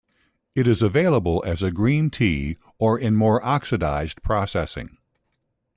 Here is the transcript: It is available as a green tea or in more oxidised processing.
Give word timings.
It 0.55 0.67
is 0.67 0.81
available 0.81 1.43
as 1.45 1.61
a 1.61 1.69
green 1.71 2.09
tea 2.09 2.57
or 2.79 2.97
in 2.97 3.15
more 3.15 3.39
oxidised 3.45 4.23
processing. 4.23 4.97